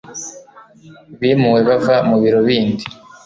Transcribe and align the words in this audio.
Bimuwe 1.19 1.59
bava 1.67 1.95
mu 2.09 2.15
biro 2.21 2.39
bindi. 2.47 2.85